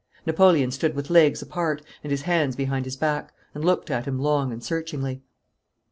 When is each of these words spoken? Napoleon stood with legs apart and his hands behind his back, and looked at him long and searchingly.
Napoleon 0.25 0.71
stood 0.71 0.95
with 0.95 1.11
legs 1.11 1.43
apart 1.43 1.83
and 2.03 2.09
his 2.09 2.23
hands 2.23 2.55
behind 2.55 2.85
his 2.85 2.95
back, 2.97 3.33
and 3.53 3.63
looked 3.63 3.91
at 3.91 4.05
him 4.05 4.17
long 4.17 4.51
and 4.51 4.63
searchingly. 4.63 5.21